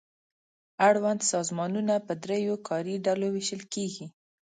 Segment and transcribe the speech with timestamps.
[0.87, 4.05] اړوند سازمانونه په دریو کاري ډلو وېشل کیږي.